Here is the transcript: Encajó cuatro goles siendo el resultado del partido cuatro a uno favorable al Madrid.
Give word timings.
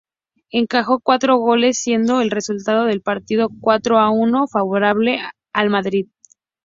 Encajó 0.49 0.99
cuatro 0.99 1.37
goles 1.37 1.77
siendo 1.77 2.21
el 2.21 2.31
resultado 2.31 2.85
del 2.85 3.03
partido 3.03 3.49
cuatro 3.59 3.99
a 3.99 4.09
uno 4.09 4.47
favorable 4.47 5.19
al 5.53 5.69
Madrid. 5.69 6.07